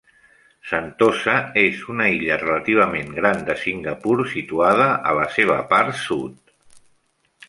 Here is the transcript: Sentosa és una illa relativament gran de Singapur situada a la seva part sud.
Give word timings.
Sentosa 0.67 1.33
és 1.63 1.83
una 1.95 2.07
illa 2.13 2.37
relativament 2.43 3.11
gran 3.17 3.43
de 3.49 3.55
Singapur 3.65 4.15
situada 4.31 4.87
a 5.11 5.13
la 5.21 5.27
seva 5.37 5.59
part 5.75 6.01
sud. 6.05 6.41